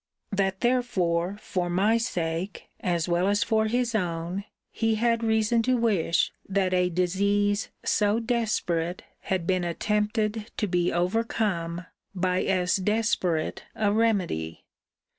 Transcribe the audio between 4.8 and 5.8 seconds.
had reason to